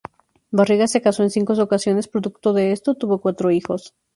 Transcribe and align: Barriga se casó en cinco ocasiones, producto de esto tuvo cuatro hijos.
Barriga 0.51 0.87
se 0.87 0.99
casó 1.03 1.21
en 1.21 1.29
cinco 1.29 1.53
ocasiones, 1.53 2.07
producto 2.07 2.53
de 2.53 2.71
esto 2.71 2.95
tuvo 2.95 3.21
cuatro 3.21 3.51
hijos. 3.51 3.93